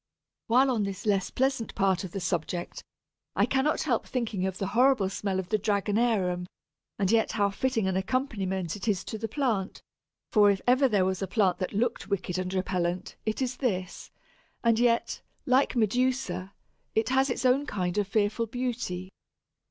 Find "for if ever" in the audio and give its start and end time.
10.31-10.87